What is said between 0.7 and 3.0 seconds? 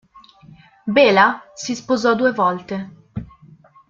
Béla si sposò due volte.